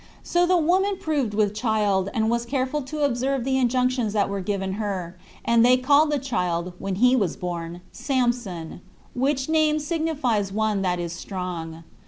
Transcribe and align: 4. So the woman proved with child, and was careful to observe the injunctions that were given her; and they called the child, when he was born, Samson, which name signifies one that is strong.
4. 0.15 0.19
So 0.23 0.45
the 0.47 0.57
woman 0.57 0.97
proved 0.97 1.35
with 1.35 1.53
child, 1.53 2.09
and 2.15 2.27
was 2.27 2.43
careful 2.43 2.81
to 2.81 3.03
observe 3.03 3.43
the 3.43 3.59
injunctions 3.59 4.13
that 4.13 4.29
were 4.29 4.39
given 4.41 4.73
her; 4.81 5.15
and 5.45 5.63
they 5.63 5.77
called 5.77 6.11
the 6.11 6.17
child, 6.17 6.73
when 6.79 6.95
he 6.95 7.15
was 7.15 7.35
born, 7.37 7.81
Samson, 7.91 8.81
which 9.13 9.47
name 9.47 9.77
signifies 9.77 10.51
one 10.51 10.81
that 10.81 10.97
is 10.99 11.13
strong. 11.13 11.83